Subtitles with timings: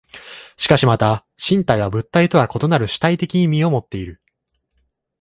[0.57, 4.19] しかしまた身体は物体とは異なる主体的意味をもっている。